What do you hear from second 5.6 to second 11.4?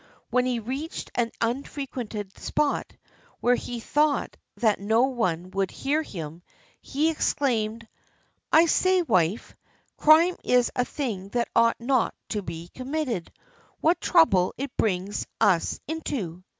hear him, he exclaimed:— "I say, wife, crime is a thing